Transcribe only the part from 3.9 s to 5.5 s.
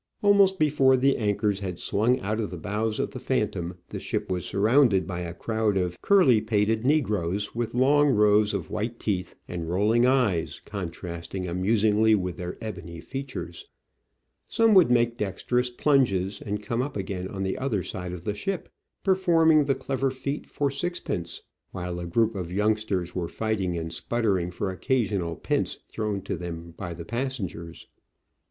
ship was surrounded by a